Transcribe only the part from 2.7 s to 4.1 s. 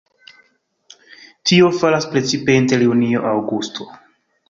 junio-aŭgusto.